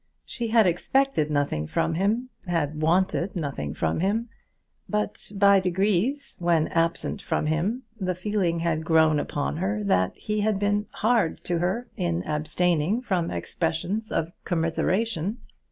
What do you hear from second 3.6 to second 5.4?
from him; but